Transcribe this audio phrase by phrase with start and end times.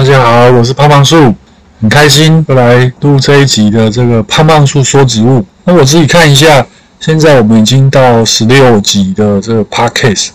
[0.00, 1.34] 大家好，我是胖胖树，
[1.78, 5.44] 很开心又来录这一集的这个胖胖树说植物。
[5.64, 6.66] 那我自己看一下，
[6.98, 10.28] 现在我们已经到十六集的这个 podcast。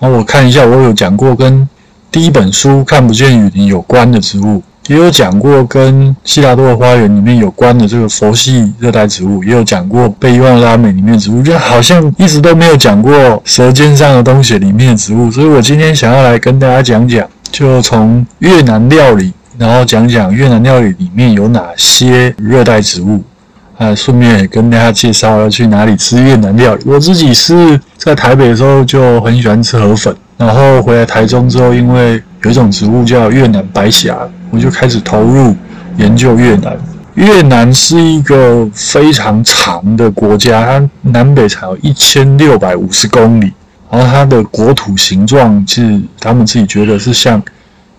[0.00, 1.68] 那我看一下，我有讲过跟
[2.10, 15.30] 第一本书《看不见雨林》有关的植物，也有讲过跟希拉多的花园里面有关的这个佛系热带植物，也有讲过被遗忘的拉美里面的植物，就好像一直都没有讲过舌尖上的东西里面的植物。
[15.30, 17.24] 所以我今天想要来跟大家讲讲。
[17.54, 23.22] 就从越南料理，然后讲讲越南料理里面有哪些热带植物，
[23.78, 26.82] 啊，顺便也跟大家介绍要去哪里吃越南料理。
[26.84, 34.18] 我自己是在台北的时候就很喜欢吃河粉，然后回来台中之后，因为有一种植物叫越南白虾，
[34.50, 35.54] 我就开始投入
[35.96, 36.76] 研究越南。
[37.14, 43.52] 越南是一个非常长的国家，它南北长有一千六百五十公里。
[43.94, 47.40] 然后它的国土形状是他们自己觉得是像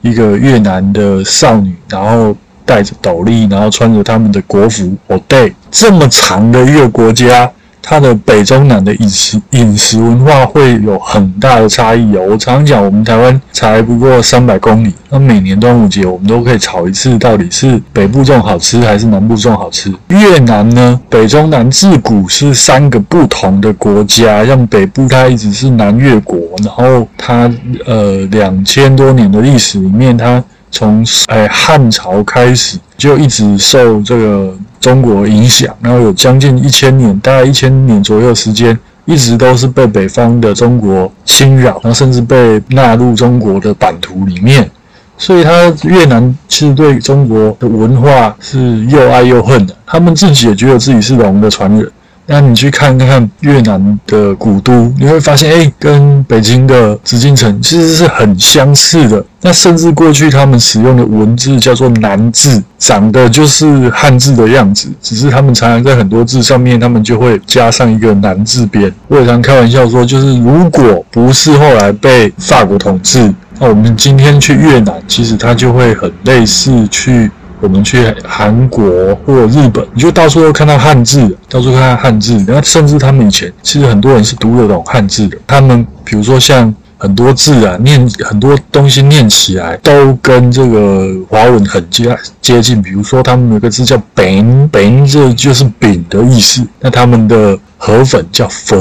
[0.02, 2.36] 一个越南的少女，然后
[2.66, 4.94] 戴着斗笠，然后穿着他们的国服。
[5.08, 7.50] 哦，对，这么长的一个国家。
[7.88, 12.26] 它的北中南的饮食饮食文化会有很大的差异哦。
[12.32, 19.94] 我常常讲，我们台湾才不过三百公里，那每年端午节我们都可以炒一次，到底是北部粽好吃还是南部粽好吃？
[20.08, 27.48] 越南呢，北中南自古是三个不同的国家，像北部它一直是南越国，然后它
[27.86, 34.52] 呃两千多年的历史里面，它从哎汉朝开始就一直受这个。
[34.86, 44.70] 中国影响，然后有将近一千年，大概一千年左右时间，一直都是被北方的中国侵扰，然后甚至被纳入中国的版图里面。
[45.18, 49.76] 所以，他越南其实对中国的文化是又爱又恨的。
[49.88, 51.92] 他们自己也觉得自己是龙的传人。
[52.28, 59.24] 那你去看看越南的古都，你会发现，哎，跟北京的紫禁城其实是很相似的。
[59.42, 68.92] 那甚至过去他们使用的文字叫做南字，长得就是汉字的样子，只是他们常常在很多字上面，他们就会加上一个南字边。
[69.08, 77.30] 我也常开玩笑说，就是如果不是后来被法国统治，那我们今天去越南，其实它就会很类似去。
[77.62, 78.84] 我们去韩国
[79.26, 82.38] 或日本，你就到处都看到汉字，到处看到汉字。
[82.48, 85.38] 然后甚至他们以前其实很多人是读得懂汉字的。
[85.48, 92.82] 他们比如说像很多字啊，念很多东西念起来都跟这个华文很接接近。
[92.82, 96.66] 比如说他们有个字叫“饼”，“饼”这就是饼的意思。
[96.80, 98.78] 那他们的河粉叫“佛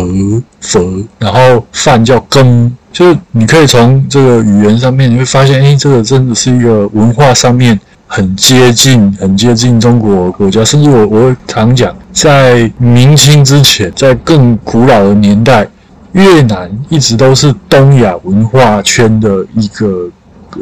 [0.61, 0.81] 佛”，
[1.19, 7.79] 然后饭叫“羹”，就是你可以从这个语言上面你会发现，哎，这个真的是一个文化上面。
[8.14, 15.66] 很接近，很接近中国国家，甚至我我常讲，在明清之前，在更古老的年代，
[16.12, 20.08] 越南一直都是东亚文化圈的一个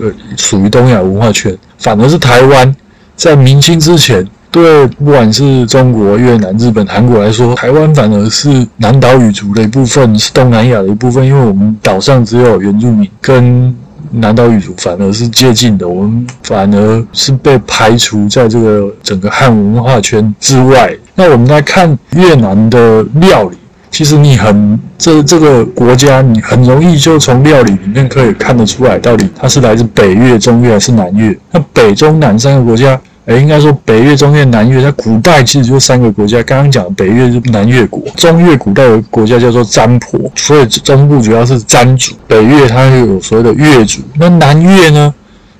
[0.00, 1.54] 呃，属于东亚文化圈。
[1.76, 2.74] 反而是台湾，
[3.16, 13.76] 在明清之前，对不管是中国、越南、日本、韩国来说，台湾反而是南岛语族的一部分，是东南亚的一部分，因为我们岛上只有原住民跟。
[14.12, 20.94] 南岛语族反而是接近的，我们反而是被排除在这个整个汉文化圈之外。
[21.14, 23.56] 那我们来看越南的料理，
[23.90, 31.36] 其实你很这这个国家，你很容易就从料理里面可以看得出来，到底它是来自北越、中越还是南越。
[31.50, 33.00] 那北中南三个国家。
[33.26, 36.42] 哎，应该说北越、中越、南越，在古代其实就三个国家。
[36.42, 42.14] 刚刚讲北越是南越国，中越古代的国家叫做占婆，所以中部主要是占族。
[42.26, 45.14] 北越它又有所谓的越族，那南越呢？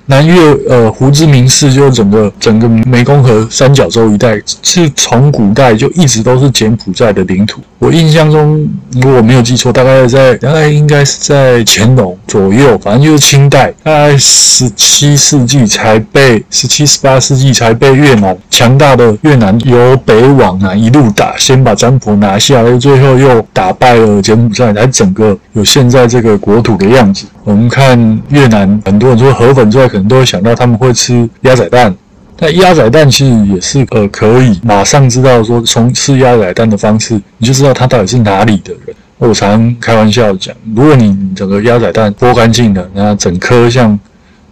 [0.05, 0.35] 南越
[0.67, 7.61] 呃，胡志明市就整个整个湄公河三角洲一带，是从古代就一直都是柬埔寨的领土。
[7.79, 27.25] 我印象中，如果我没有记错，大概在大概应该是在乾隆左右，反正就是清代，大概十七世纪才被十七、十八世纪才被越南强大的越南由北往南一路打，先把占卜拿下来，最后又打败了柬埔寨，才整个有现在这个国土的样子。
[27.43, 31.93] 我们看越南，很多人说河粉之外，可能都会想到他们会吃鸭仔蛋。
[32.39, 38.95] 那鸭仔蛋其实也是呃可以马上知道说，从吃鸭仔蛋的方式，你就知道他到底是哪里的人。
[39.17, 43.97] 我常开玩笑讲，如果你整个鸭仔蛋剥干净的，然后整颗像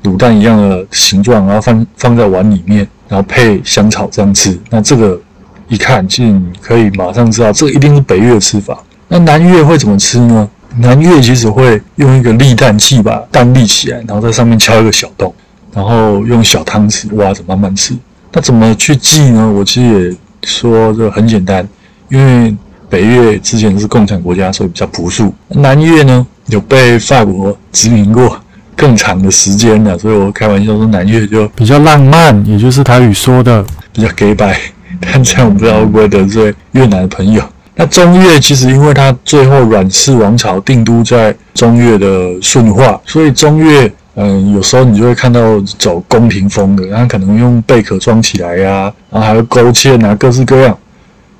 [0.03, 5.19] 卤蛋一样的形状，然后放放在碗里面，然后配香草这样吃，那这个
[5.67, 8.77] 一看，其实可以马上知道，这一定是北越的吃法。
[9.07, 10.49] 那南越会怎么吃呢？
[10.77, 15.33] 南越其实会用一个立蛋器把蛋立起来，然后在上面敲一个小洞，
[15.73, 17.93] 然后用小汤匙挖着慢慢吃。
[18.31, 19.51] 那怎么去记呢？
[19.51, 21.67] 我其实也说这很简单，
[22.09, 22.55] 因为
[22.89, 25.33] 北越之前是共产国家，所以比较朴素。
[25.49, 28.39] 南越呢有被法国殖民过，
[28.75, 34.57] 更长的时间了，所以我开玩笑说南越就比较浪漫，也就是台语说的比较假掰。
[34.99, 37.43] 但这样我不知道会不会得罪越南的朋友。
[37.81, 50.77] 那中越其实因为它最后阮氏王朝定都在中越的顺化，所以中越嗯有时候你就会看到走宫廷风的，然后可能用贝壳装起来呀、然后还有勾芡啊，各式各样。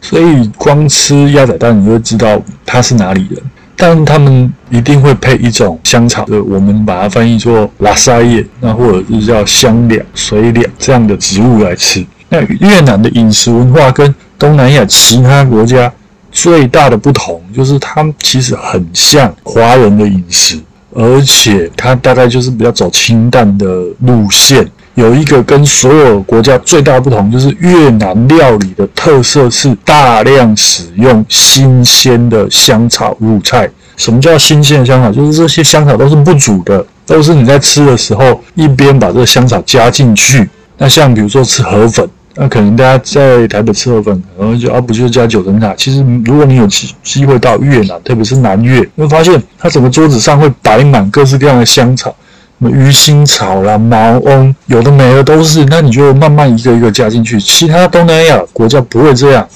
[0.02, 3.40] 所以光吃鸭仔蛋，你就会知道他是哪里人。
[3.76, 12.04] 但他们一定会配一种香草，就我们把它翻译作拉沙叶，那或者是叫香两、水两这样的植物来吃。
[12.30, 15.92] 那越南的饮食文化跟东南亚其他国家
[16.32, 20.58] 最大的不同，就是它其实很像华人的饮食，
[20.94, 23.66] 而且它大概就是比较走清淡的
[24.00, 24.68] 路线。
[24.96, 33.70] 有一个跟所有国家最大的不同，就是越南料理的特色是大量使用新鲜的香草入菜。
[33.96, 35.10] 什么叫新鲜的香草？
[35.12, 40.50] 就是这些香草都是不煮的，都是你在吃的时候一边把这个香草加进去。
[40.78, 45.74] 那像比如说吃河粉，那可能大家在台北吃河粉，可能就啊不就是加九层塔？
[45.76, 52.16] 其实如果你有机机会到越南，特别是南越，你会发现它整个桌子上会摆满各式各样的香草。
[52.60, 55.66] 什么鱼腥草啦、毛翁，有的没的都是。
[55.66, 57.40] 那你就慢慢一个一个加进去。
[57.42, 59.48] 其他东南亚国家不会这样，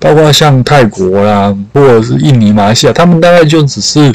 [0.00, 4.12] 包括像泰国啦，或者是印尼、马来西亚，他们大概就只是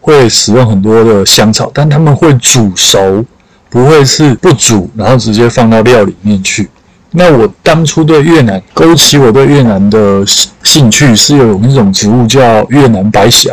[0.00, 3.24] 会使用很多的香草，但他们会煮熟，
[3.70, 6.68] 不会是不煮，然后直接放到料里面去。
[7.12, 10.24] 那我当初对越南勾起我对越南的
[10.64, 13.50] 兴趣，是有那种植物叫越南白霞。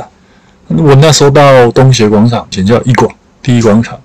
[0.68, 3.10] 我那时候到东协广场，简叫一广
[3.42, 3.98] 第一广场。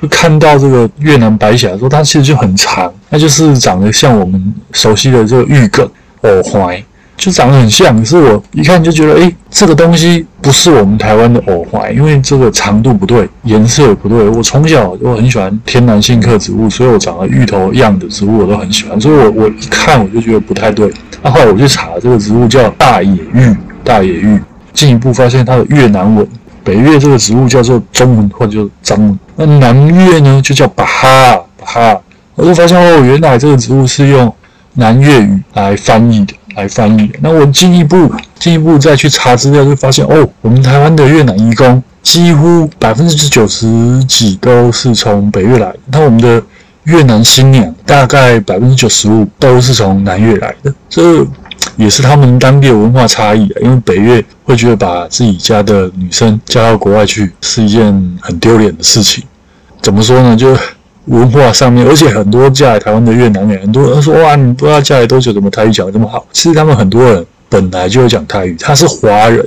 [0.00, 5.88] 就看到这个越南白霞的时候，它其实就很长，那就是长得像我们熟悉的这个玉梗、
[6.22, 6.84] 藕槐，
[7.18, 7.94] 就长得很像。
[7.98, 14.26] 可是我一看就觉得，诶，这个东西不是我们台湾的藕花，因为这个长度不对，颜色也不对。
[14.30, 18.98] 我从小就很喜欢天南星科植物，所以我长得芋头样的植物我都很喜欢。
[18.98, 20.90] 所以我我一看我就觉得不太对。
[21.22, 23.54] 那后来我去查，这个植物叫大野芋，
[23.84, 24.40] 大野芋，
[24.72, 26.26] 进一步发现它的越南文。
[26.62, 32.00] 北越这个植物叫做中文或者叫藏文，那南越呢就叫巴哈巴哈。
[32.34, 34.32] 我就发现哦，原来这个植物是用
[34.74, 37.10] 南越语来翻译的，来翻译。
[37.20, 45.78] 那我进一步进一步再去查资料，就发现哦，我们台湾的越南移工几乎百分之九十几都是从北越来的。
[45.92, 46.42] 那我们的
[46.84, 50.74] 越南新娘大概百分之九十五都是从南越来的。
[50.88, 51.24] 这
[51.76, 59.22] 也是他们当地的文化差异啊，因为北越会觉得把自己家的女生嫁到国外去是一件很丢脸的事情。
[59.80, 60.36] 怎么说呢？
[60.36, 60.56] 就
[61.08, 66.24] 文化上面，而且很多嫁来台湾的越南人，很多人说哇，你不知道嫁来多久，怎么台语讲这么好？
[66.32, 69.46] 其实他们很多人本来就会讲台语，他是华人。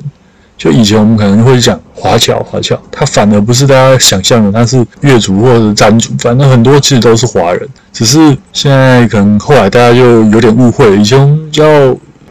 [0.58, 7.68] 就以前我们可能会讲华侨，华侨，他反而不是大家想象的，他是越族或者是占族，反正很多其实都是华人。
[7.92, 11.64] 只是现在可能后来大家就有点误会，以前叫。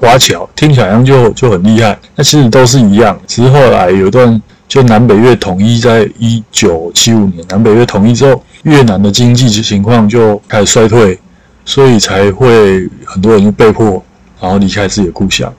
[0.02, 3.14] 华侨听起来好像就就很厉害，那其实都是一样。
[3.26, 11.18] 只是后来有一段，就南北越统一，在一九七五年，南北越统一之后，越南的经济情况就开始衰退，
[11.64, 14.00] 所以才会很多人就被迫
[14.40, 15.52] 然后离开自己的故乡。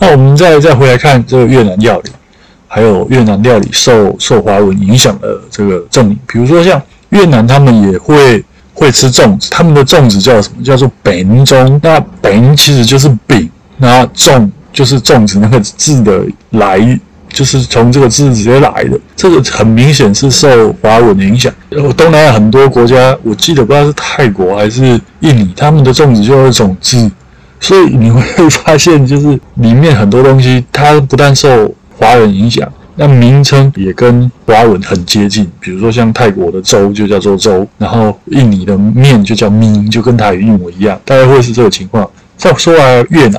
[0.00, 2.10] 那我们再再回来看这个越南料理，
[2.66, 10.64] 还有越南料理受受华文影响的这个证明，比如说像越南，他们也会会吃粽子，他们的粽子叫什么？
[10.64, 11.78] 叫做饼粽。
[11.80, 13.48] 那饼其实就是饼。
[13.76, 16.98] 那粽就是粽子那个字的来，
[17.36, 18.98] 就是从这个字直接来的。
[19.14, 21.52] 这个很明显是受华文的影响。
[21.68, 27.10] 然后东南亚很多国家，我记得不知道是泰国还是印尼，他们的粽子就有一种字，
[27.60, 35.46] 所以你会发现，就是里面很多东西，它不但受华人影响，那名称也跟华文很接近。
[35.60, 42.08] 比如说像泰国的粥就叫做粥，然后印尼的面就叫米，就跟台语一模一样，大概会是这个情况。
[42.38, 43.38] 再说来越南。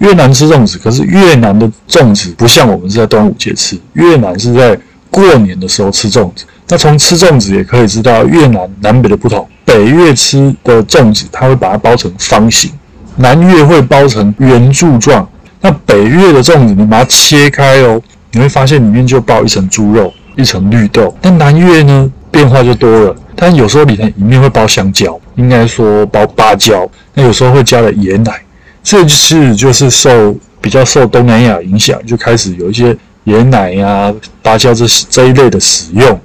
[0.00, 4.78] 越南吃粽子，可是越南的粽子不像我们是在端午节吃，越南是在
[5.10, 6.44] 过年的时候吃粽子。
[6.68, 9.46] 那从吃粽子也可以知道越南南北的不同。
[9.64, 12.70] 北越吃的粽子，它会把它包成方形；
[13.16, 15.28] 南越会包成圆柱状。
[15.60, 18.00] 那北越的粽子，你把它切开哦，
[18.32, 21.14] 你会发现里面就包一层猪肉，一层绿豆。
[21.20, 26.88] 但南越呢，变化就多了，但有时候里面里面会包香蕉，应该说包芭蕉。
[27.12, 28.32] 那有时候会加了椰奶。
[28.82, 32.96] 这次就是受比较受东南亚影响，就开始有一些
[33.26, 36.20] 椰奶呀、啊、芭蕉这这一类的使用。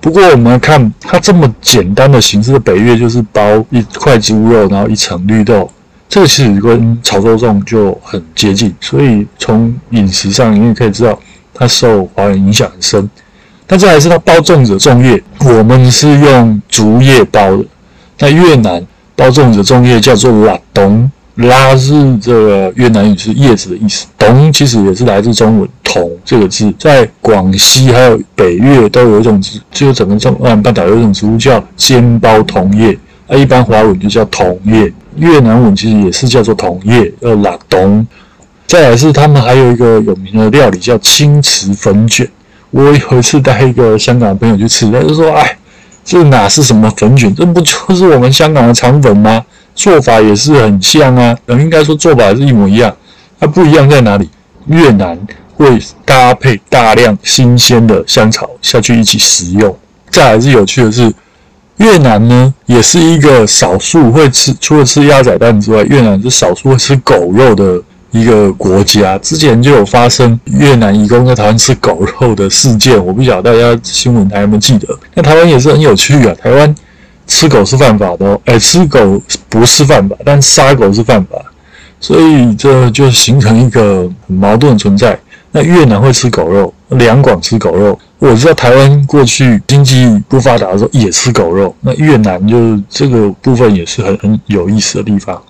[0.00, 5.70] 不过我们看它这么简单的形式的北越，就是包一块猪肉，然后一层绿豆。
[6.08, 11.18] 这个其实跟潮州粽就很接近，所以从饮食上你也可以知道
[11.54, 13.08] 它受华人影响很深。
[13.68, 17.64] 那再来是它包粽子的粽叶，我们是用竹叶包的。
[18.18, 18.84] 那越南
[19.16, 38.06] 包粽子的粽叶叫做拉冬，拉是这个越南语是叶子的意思，东其实也是来自中文桐这个字，在广西还有北越都有一种植，就整个中南半岛有一种植物叫尖包桐叶，那一般华文就叫桐叶，越南文其实也是叫做桐叶，叫拉东。
[38.66, 42.28] 再来是他们还有一个有名的料理叫青瓷粉卷。
[42.70, 45.58] 我有一次带一个香港的朋友去吃，他就说：“哎，
[46.02, 47.34] 这哪是什么粉卷？
[47.34, 49.44] 这不就是我们香港的肠粉吗？
[49.74, 52.94] 做法也是很像啊，应该说做法是一模一样。
[53.40, 54.28] 它不一样在哪里？
[54.66, 55.18] 越南
[55.54, 59.76] 会搭配大量新鲜的香草下去一起食用。
[60.10, 61.12] 再来是有趣的是，
[61.78, 67.80] 越南呢也是一个少数会吃，除了吃鸭仔蛋之外，越南是少数会吃狗肉的。”
[68.12, 74.86] 一个国家之前就有发生越南移工在台湾吃狗肉的事件，我不晓得大家新闻台有没有记得？
[75.14, 76.74] 那台湾也是很有趣啊，台湾
[77.32, 81.36] 吃狗是犯法的哦，哎，吃狗不是犯法，但杀狗是犯法，
[81.98, 85.18] 所以这就形成一个很矛盾存在。
[85.50, 95.42] 那越南会吃狗肉，两广吃狗肉，我知道台湾过去经济不发达的时候也吃狗肉，那越南就这个部分也是很很有意思的地方。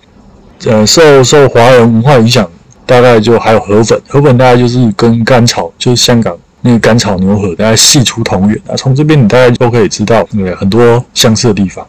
[0.65, 2.49] 呃，受受华人文化影响，
[2.85, 8.73] 大概就还有河粉，河粉大概就是跟甘草，就是香港那个甘草牛河，大概系出同源啊。
[8.75, 11.85] 从这边你大概都可以知道，呃，很多相似的地方。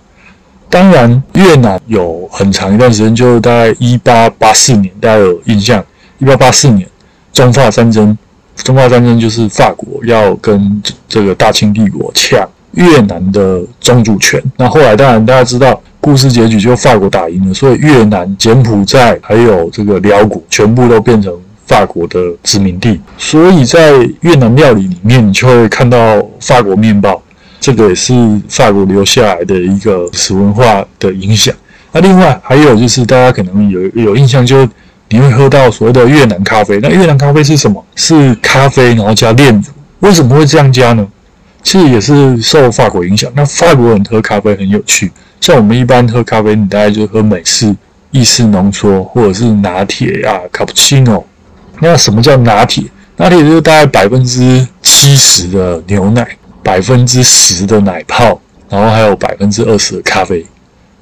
[0.69, 5.83] 当然，越南有很长一段时间，就大概一八八四年，大家有印象？
[6.19, 6.87] 一八八四年，
[7.33, 8.19] 中法战争，
[8.57, 14.43] 中法战争就是法国要跟这个大清帝国抢越南的宗主权。
[14.59, 15.81] 那后来当然大家知道。
[16.01, 21.33] 故事结局就法国打赢了，所以越南、柬埔寨还有这个寮国全部都变成
[21.67, 23.01] 法国的殖民地。
[23.19, 27.21] 所以在越南料理里面，你就会看到法国面包，
[27.61, 28.15] 这个也是
[28.49, 31.55] 法国留下来的一个历史文化的影响。
[31.93, 34.69] 那另外还有就是大家可能有有印象，就
[35.09, 36.81] 你会喝到所谓的越南咖啡。
[36.83, 37.85] 那越南咖啡是什么？
[37.95, 39.63] 是咖啡然后加炼乳。
[40.01, 41.07] 为什么会这样加呢？
[41.63, 43.31] 其实也是受法国影响。
[43.35, 45.11] 那法国人喝咖啡很有趣。
[45.41, 47.75] 像我们一般喝咖啡，你大概就喝美式、
[48.11, 51.27] 意式浓缩，或者是拿铁啊、卡布奇诺。
[51.81, 52.85] 那什么叫拿铁？
[53.17, 56.27] 拿铁就是大概百分之七十的牛奶，
[56.63, 60.45] 百分之十的奶泡，然后还有百分之二十的咖啡。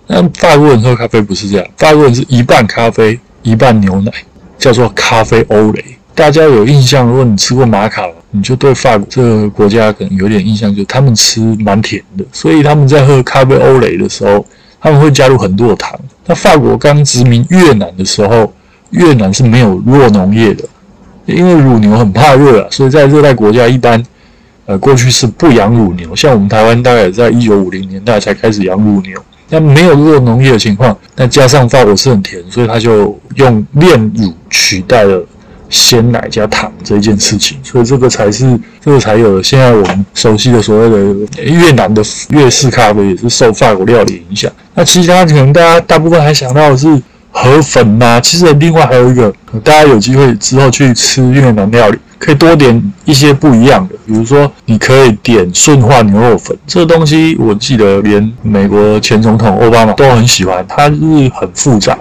[0.07, 4.13] 那法国人喝咖啡不是这样，法国人是一半咖啡，一半牛奶，
[4.59, 5.85] 叫做咖啡欧蕾。
[6.15, 7.07] 大家有印象？
[7.07, 14.45] 如果你吃过马卡龙，你就对法国这个国家可能有点印象，就他们吃蛮甜的，所以他们在喝咖啡欧蕾的时候，
[14.79, 15.99] 他们会加入很多的糖。
[16.27, 18.53] 那法国刚殖民越南的时候，
[18.93, 20.65] 越南是没有弱农业的，
[21.27, 24.03] 因为乳牛很怕热啊，所以在热带国家一般，
[24.65, 26.15] 呃，过去是不养乳牛。
[26.17, 29.21] 像我们台湾大概在一九五零年代才开始养乳牛，
[29.51, 35.27] 那没有弱农业的情况，那加上法国是很甜，所以他就用炼乳取代了。
[35.73, 44.53] 鲜奶加糖这一件事情，所以这个才是这个才有了现在我们熟悉的所谓的越南的越式咖啡，也是受法国料理影响。
[44.75, 46.87] 那其他可能大家大部分还想到的是
[47.33, 49.33] 河粉呐、其实另外还有一个，
[49.65, 60.97] 大家有机会之后去吃越南料理，可以多点一些不一样的，比如说你可以点顺化牛肉粉，这个东西我记得连美国前总统奥巴马都很喜欢，它是
[61.35, 61.99] 很复杂。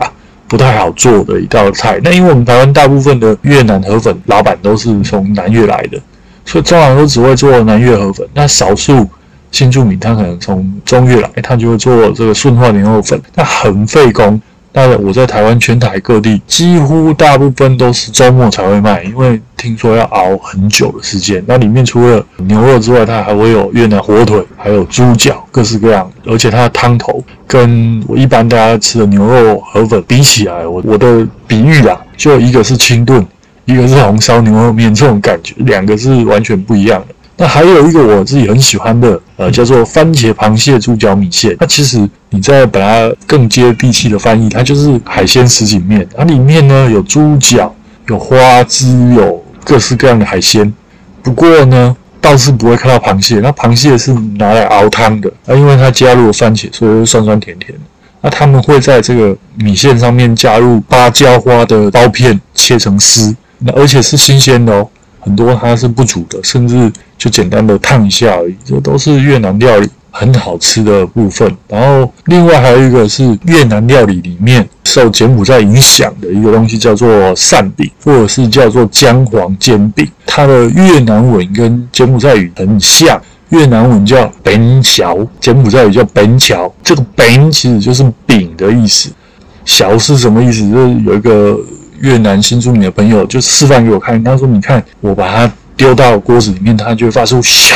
[0.47, 1.97] 不太好做的一道菜。
[2.03, 5.97] 那因为我们台湾大部分的越南河粉老板都是从南越来的，
[6.43, 8.27] 所以通常都只会做南越河粉。
[8.33, 9.09] 那少数
[9.49, 14.41] 新住民他可能从中越来，他就会做这个顺化牛肉粉，那很费工。
[14.73, 21.43] 当然，我在台湾全台各地，几乎大部分都是周末才会卖，因为听说要熬很久的时间。
[21.45, 26.09] 那里面除了牛肉之外，它还会有越南火腿，还有猪脚，各式各样。
[26.25, 33.25] 而且它的汤头跟我一般大家吃的牛肉河粉比起来，我我的比喻啊，就一个是清炖，
[33.65, 37.15] 一个是红烧牛肉面，这种感觉，两个是完全不一样的。
[37.41, 41.57] 那还有一个我自己很喜欢的，呃，叫做番茄螃蟹猪脚米线。
[41.59, 46.07] 那其实你再把它更接地气的翻译，它就是海鲜什锦面。
[46.15, 47.73] 它里面呢有猪脚、
[48.05, 50.71] 有花枝、有各式各样的海鲜。
[51.23, 53.39] 不过呢，倒是不会看到螃蟹。
[53.39, 57.75] 那螃蟹是拿来熬汤的，啊，因为它加入了番茄，所以会酸酸甜甜。
[58.21, 64.87] 那他们会在这个米线上面加入芭蕉花的刀片，切成丝，那而且是新鲜的哦。
[65.21, 68.55] 很多它是不煮的，甚至就简单的烫一下而已。
[68.65, 71.49] 这都是越南料理很好吃的部分。
[71.69, 80.05] 然后另外还有一个是越南料理里面受柬埔寨影响的一个东西，叫做扇饼，或者是叫做姜黄煎饼。
[80.25, 86.71] 它的越南文跟柬埔寨语很像，越南文叫 bánh xào，柬埔寨语叫 bánh cháo。
[86.83, 89.11] 这个 bánh 其实就是饼的意思，
[89.65, 90.69] 小是什么意思？
[90.69, 91.57] 就是有一个
[92.01, 97.75] 越南新住民的朋友就示范给我看，他说：“你看，我把它。”丢到锅子里面，它就会发出“吓”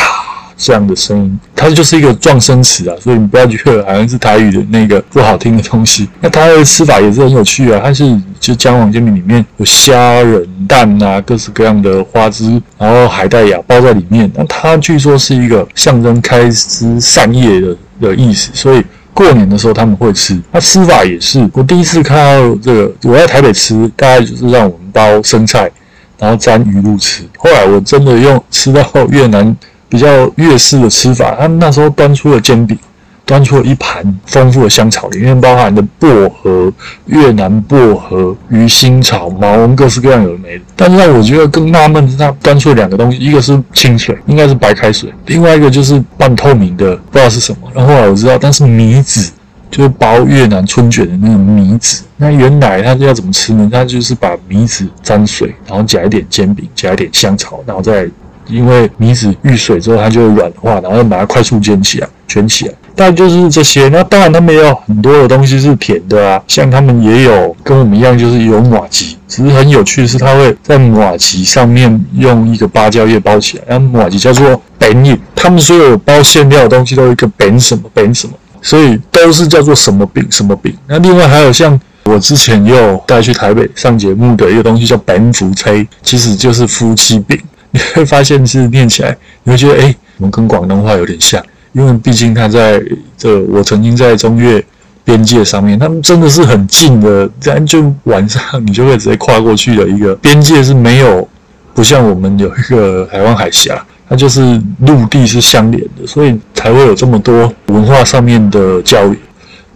[0.56, 1.40] 这样的声音。
[1.56, 6.08] 它就是一个撞声词啊，所以你不要觉得好像是台语的那个不好听的东西。
[6.20, 14.32] 那它的吃法也是很有趣啊，它是就姜黄煎饼里面有虾仁、蛋啊，各式各样的花枝，然后海带芽包在里面。
[14.36, 18.84] 那它据说是一个象征开枝散叶的的意思，所以
[19.16, 20.40] 过年的时候他们会吃。
[20.52, 25.72] 那吃法也是，我第一次看到这个，我在台北吃，大概就是让我们包生菜。
[26.18, 27.24] 然后沾鱼露吃。
[27.38, 29.54] 后来我真的用吃到越南
[29.90, 30.08] 比较
[30.38, 32.78] 粤式的吃法，他们那时候端出了煎饼，
[33.26, 36.72] 端出了一盘丰富的香草，里面包含的薄荷、
[37.08, 40.64] 越南薄荷、鱼腥草、毛茸，各式各样有的没的。
[40.76, 47.58] 但是让我觉得更纳闷的是，他端出了两个东西，一个是清水，应该是白开水，另外一个就是半透明的，不知道是什么。
[47.74, 49.32] 然后后来我知道，但是米纸。
[49.72, 53.68] 就是包越南春卷的那个米纸，那原来它要怎么吃呢？
[53.70, 58.08] 它就是把米纸沾水，然后加一点煎饼，加一点香草，然后再
[58.48, 62.74] 因为米纸遇水之后它就软化，然后再把它快速煎起来，卷起来。
[62.96, 63.88] 大概就是这些。
[63.90, 69.18] 那当然他们也有很多的东西是甜的啊，像他们也有跟我们一样，就是有马吉。
[69.28, 75.18] 只是很有趣的是，他会在马吉上面用一个芭蕉叶包起来，然后麻糬叫做饼叶。
[75.36, 78.34] 他们所有包馅料的东西都有一个饼什么饼什么。
[78.62, 80.76] 所以都是叫做什么饼什么饼。
[80.88, 87.40] 那另外还有像我之前又带去台北上节目的一个东西叫饼夫妻，其实就是夫妻饼。
[87.70, 91.44] 你会发现是念起来，你会觉得诶，我们跟广东话有点像，
[91.76, 92.82] 因为毕竟它在
[93.18, 94.64] 这我曾经在中越
[95.04, 101.28] 边界上面，他们真的是很近的，这样就晚上你就会直接跨过去的一个边界是没有，
[101.74, 103.86] 不像我们有一个台湾海峡。
[104.08, 109.18] 它就是陆地是相连的，所以才会有这么多文化上面的教育。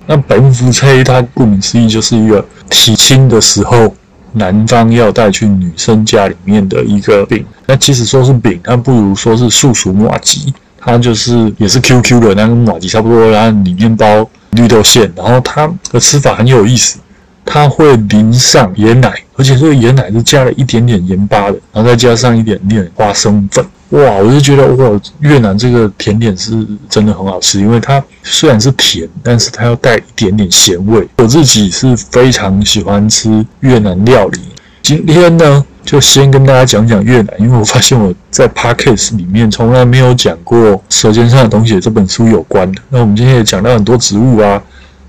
[0.06, 3.91] 那饼夫妻，它顾名思义就是一个提亲的时候，
[4.34, 7.43] 男方要带去女生家里面的一个饼。
[7.65, 17.00] 那其实说是饼，它不如说是素薯麻吉，它就是也是 QQ 的，那跟麻糬差不多，然后里面包绿豆馅，然后它的吃法很有意思。
[17.46, 23.65] 它会淋上椰奶，而且这个椰奶是加了一点点盐巴的，然后再加上一点点花生粉。
[23.89, 26.52] 哇，我就觉得哇，越南这个甜点是
[26.88, 31.08] 真的很好吃，因为它虽然是甜，但是它要带一点点咸味。
[31.18, 34.39] 我自己是非常喜欢吃越南料理。
[34.84, 42.80] 今天呢，就先跟大家讲讲越南，因为我发现我在 Podcast 里面从来没有讲过《舌尖上的东西》这本书有关的。
[42.89, 44.62] 那我们今天也讲到很多植物啊。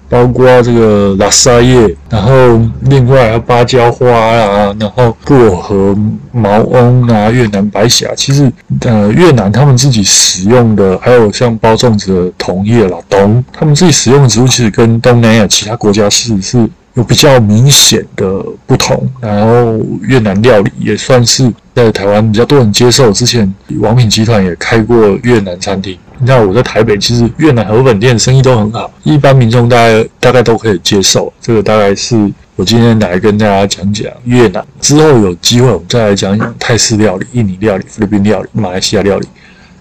[0.08, 5.96] 包括这个拉萨叶，然后另外还有芭蕉花啊，然后薄荷、
[6.32, 8.10] 毛翁啊，越南白藓。
[8.16, 19.08] 其实，呃，越南他们自己使用的，还有像包粽子的桐叶啦、冬，他们自己使用的植物，其实跟东南亚其他国家是是有比较明显的不同。
[19.20, 23.12] 然后越南料理也算是在台湾比较多人接受。
[23.12, 25.98] 之前王品集团也开过越南餐厅。
[26.18, 31.32] 你看我在台北，其实越南河粉店生意都很好，一般民众大概大概都可以接受。
[31.40, 34.62] 这个大概是我今天来跟大家讲讲越南。
[34.82, 39.26] 之后有机会我们再来讲讲泰式料理、印尼料理、菲律宾料理、马来西亚料理，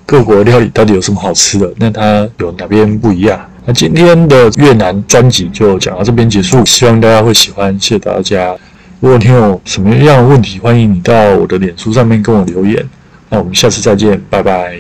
[0.06, 1.74] 各国料理到底有什么好吃的？
[1.76, 3.38] 那它有哪边不一样？
[3.69, 8.55] 那今天的越南专辑就讲到这边结束，希望大家会喜欢，谢谢大家。
[8.99, 12.84] 如果你有什么样的问题，欢迎你到我的脸书上面跟我留言。
[13.29, 14.73] 那我们下次再见，拜拜。